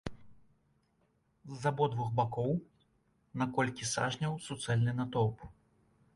[1.49, 2.49] З абодвух бакоў
[3.43, 5.37] на колькі сажняў суцэльны натоўп.